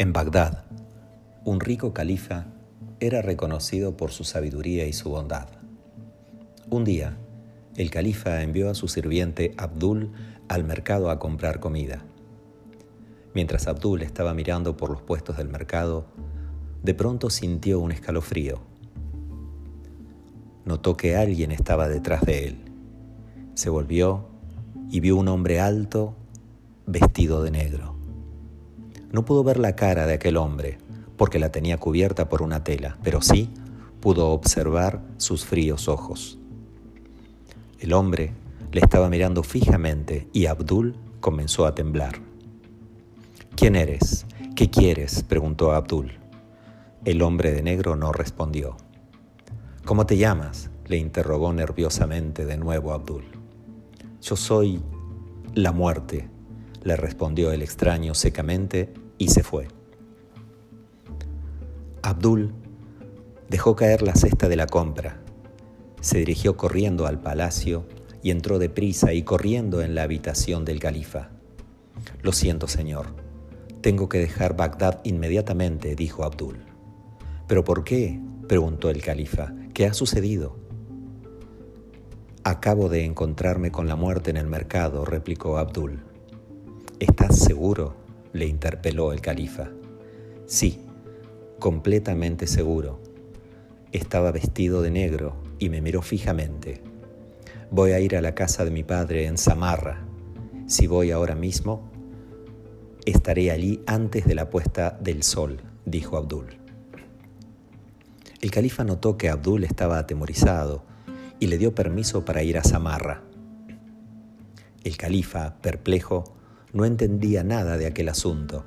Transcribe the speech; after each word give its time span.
En 0.00 0.14
Bagdad, 0.14 0.64
un 1.44 1.60
rico 1.60 1.92
califa 1.92 2.46
era 3.00 3.20
reconocido 3.20 3.98
por 3.98 4.12
su 4.12 4.24
sabiduría 4.24 4.86
y 4.86 4.94
su 4.94 5.10
bondad. 5.10 5.48
Un 6.70 6.84
día, 6.84 7.18
el 7.76 7.90
califa 7.90 8.40
envió 8.40 8.70
a 8.70 8.74
su 8.74 8.88
sirviente 8.88 9.52
Abdul 9.58 10.10
al 10.48 10.64
mercado 10.64 11.10
a 11.10 11.18
comprar 11.18 11.60
comida. 11.60 12.02
Mientras 13.34 13.66
Abdul 13.66 14.00
estaba 14.00 14.32
mirando 14.32 14.74
por 14.74 14.88
los 14.88 15.02
puestos 15.02 15.36
del 15.36 15.50
mercado, 15.50 16.06
de 16.82 16.94
pronto 16.94 17.28
sintió 17.28 17.78
un 17.78 17.92
escalofrío. 17.92 18.58
Notó 20.64 20.96
que 20.96 21.14
alguien 21.14 21.52
estaba 21.52 21.88
detrás 21.88 22.22
de 22.22 22.46
él. 22.46 22.72
Se 23.52 23.68
volvió 23.68 24.30
y 24.90 25.00
vio 25.00 25.16
un 25.16 25.28
hombre 25.28 25.60
alto 25.60 26.14
vestido 26.86 27.42
de 27.42 27.50
negro. 27.50 27.99
No 29.12 29.24
pudo 29.24 29.42
ver 29.42 29.58
la 29.58 29.74
cara 29.76 30.06
de 30.06 30.14
aquel 30.14 30.36
hombre, 30.36 30.78
porque 31.16 31.38
la 31.38 31.50
tenía 31.52 31.78
cubierta 31.78 32.28
por 32.28 32.42
una 32.42 32.64
tela, 32.64 32.96
pero 33.02 33.20
sí 33.20 33.50
pudo 34.00 34.28
observar 34.28 35.02
sus 35.18 35.44
fríos 35.44 35.88
ojos. 35.88 36.38
El 37.78 37.92
hombre 37.92 38.32
le 38.72 38.80
estaba 38.80 39.08
mirando 39.08 39.42
fijamente 39.42 40.28
y 40.32 40.46
Abdul 40.46 40.96
comenzó 41.20 41.66
a 41.66 41.74
temblar. 41.74 42.20
¿Quién 43.56 43.76
eres? 43.76 44.26
¿Qué 44.54 44.70
quieres? 44.70 45.22
preguntó 45.22 45.72
Abdul. 45.72 46.12
El 47.04 47.22
hombre 47.22 47.52
de 47.52 47.62
negro 47.62 47.96
no 47.96 48.12
respondió. 48.12 48.76
¿Cómo 49.84 50.06
te 50.06 50.16
llamas? 50.16 50.70
le 50.86 50.96
interrogó 50.96 51.52
nerviosamente 51.52 52.46
de 52.46 52.56
nuevo 52.56 52.92
Abdul. 52.92 53.24
Yo 54.20 54.34
soy 54.34 54.82
la 55.54 55.70
muerte, 55.70 56.28
le 56.82 56.96
respondió 56.96 57.52
el 57.52 57.62
extraño 57.62 58.14
secamente 58.14 58.92
y 59.20 59.28
se 59.28 59.44
fue. 59.44 59.68
Abdul 62.02 62.54
dejó 63.50 63.76
caer 63.76 64.02
la 64.02 64.14
cesta 64.14 64.48
de 64.48 64.56
la 64.56 64.66
compra, 64.66 65.20
se 66.00 66.18
dirigió 66.18 66.56
corriendo 66.56 67.06
al 67.06 67.20
palacio 67.20 67.86
y 68.22 68.30
entró 68.30 68.58
deprisa 68.58 69.12
y 69.12 69.22
corriendo 69.22 69.82
en 69.82 69.94
la 69.94 70.04
habitación 70.04 70.64
del 70.64 70.80
califa. 70.80 71.28
Lo 72.22 72.32
siento, 72.32 72.66
señor, 72.66 73.08
tengo 73.82 74.08
que 74.08 74.18
dejar 74.18 74.56
Bagdad 74.56 75.00
inmediatamente, 75.04 75.94
dijo 75.94 76.24
Abdul. 76.24 76.56
¿Pero 77.46 77.62
por 77.62 77.84
qué? 77.84 78.18
preguntó 78.48 78.88
el 78.88 79.02
califa. 79.02 79.52
¿Qué 79.74 79.84
ha 79.84 79.92
sucedido? 79.92 80.56
Acabo 82.42 82.88
de 82.88 83.04
encontrarme 83.04 83.70
con 83.70 83.86
la 83.86 83.96
muerte 83.96 84.30
en 84.30 84.38
el 84.38 84.46
mercado, 84.46 85.04
replicó 85.04 85.58
Abdul. 85.58 86.02
¿Estás 86.98 87.38
seguro? 87.38 87.99
Le 88.32 88.46
interpeló 88.46 89.12
el 89.12 89.20
califa. 89.20 89.70
Sí, 90.46 90.80
completamente 91.58 92.46
seguro. 92.46 93.00
Estaba 93.92 94.30
vestido 94.32 94.82
de 94.82 94.90
negro 94.90 95.36
y 95.58 95.68
me 95.68 95.80
miró 95.80 96.02
fijamente. 96.02 96.82
Voy 97.70 97.92
a 97.92 98.00
ir 98.00 98.16
a 98.16 98.20
la 98.20 98.34
casa 98.34 98.64
de 98.64 98.70
mi 98.70 98.82
padre 98.82 99.26
en 99.26 99.38
Samarra. 99.38 100.04
Si 100.66 100.86
voy 100.86 101.10
ahora 101.10 101.34
mismo, 101.34 101.90
estaré 103.04 103.50
allí 103.50 103.82
antes 103.86 104.26
de 104.26 104.34
la 104.34 104.50
puesta 104.50 104.98
del 105.00 105.22
sol, 105.22 105.60
dijo 105.84 106.16
Abdul. 106.16 106.58
El 108.40 108.50
califa 108.50 108.84
notó 108.84 109.18
que 109.18 109.28
Abdul 109.28 109.64
estaba 109.64 109.98
atemorizado 109.98 110.84
y 111.38 111.46
le 111.48 111.58
dio 111.58 111.74
permiso 111.74 112.24
para 112.24 112.42
ir 112.42 112.58
a 112.58 112.64
Samarra. 112.64 113.22
El 114.82 114.96
califa, 114.96 115.56
perplejo, 115.60 116.39
no 116.72 116.84
entendía 116.84 117.44
nada 117.44 117.76
de 117.76 117.86
aquel 117.86 118.08
asunto, 118.08 118.64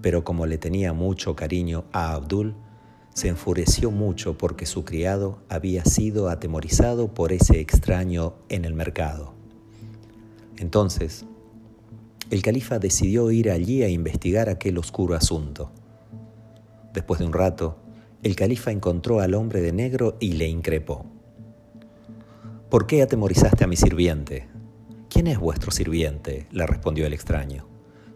pero 0.00 0.24
como 0.24 0.46
le 0.46 0.58
tenía 0.58 0.92
mucho 0.92 1.36
cariño 1.36 1.84
a 1.92 2.12
Abdul, 2.12 2.54
se 3.14 3.28
enfureció 3.28 3.90
mucho 3.90 4.38
porque 4.38 4.66
su 4.66 4.84
criado 4.84 5.40
había 5.48 5.84
sido 5.84 6.28
atemorizado 6.28 7.14
por 7.14 7.32
ese 7.32 7.60
extraño 7.60 8.34
en 8.48 8.64
el 8.64 8.74
mercado. 8.74 9.34
Entonces, 10.56 11.24
el 12.30 12.42
califa 12.42 12.78
decidió 12.78 13.30
ir 13.30 13.50
allí 13.50 13.82
a 13.82 13.88
investigar 13.88 14.48
aquel 14.48 14.78
oscuro 14.78 15.14
asunto. 15.14 15.70
Después 16.92 17.20
de 17.20 17.26
un 17.26 17.32
rato, 17.32 17.78
el 18.22 18.36
califa 18.36 18.70
encontró 18.70 19.20
al 19.20 19.34
hombre 19.34 19.62
de 19.62 19.72
negro 19.72 20.16
y 20.20 20.32
le 20.32 20.48
increpó. 20.48 21.06
¿Por 22.68 22.86
qué 22.86 23.02
atemorizaste 23.02 23.64
a 23.64 23.66
mi 23.66 23.76
sirviente? 23.76 24.46
¿Quién 25.18 25.26
es 25.26 25.40
vuestro 25.40 25.72
sirviente? 25.72 26.46
le 26.52 26.64
respondió 26.64 27.04
el 27.04 27.12
extraño. 27.12 27.66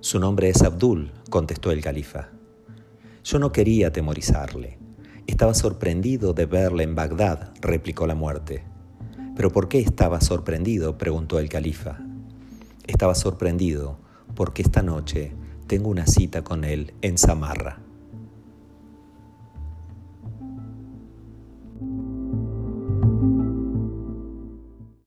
Su 0.00 0.20
nombre 0.20 0.50
es 0.50 0.60
Abdul, 0.60 1.12
contestó 1.30 1.70
el 1.70 1.80
califa. 1.80 2.28
Yo 3.24 3.38
no 3.38 3.52
quería 3.52 3.88
atemorizarle. 3.88 4.76
Estaba 5.26 5.54
sorprendido 5.54 6.34
de 6.34 6.44
verle 6.44 6.82
en 6.82 6.94
Bagdad, 6.94 7.54
replicó 7.62 8.06
la 8.06 8.14
muerte. 8.14 8.64
¿Pero 9.34 9.50
por 9.50 9.70
qué 9.70 9.78
estaba 9.78 10.20
sorprendido? 10.20 10.98
preguntó 10.98 11.38
el 11.38 11.48
califa. 11.48 12.00
Estaba 12.86 13.14
sorprendido 13.14 13.98
porque 14.34 14.60
esta 14.60 14.82
noche 14.82 15.32
tengo 15.68 15.88
una 15.88 16.06
cita 16.06 16.44
con 16.44 16.64
él 16.64 16.92
en 17.00 17.16
Samarra. 17.16 17.78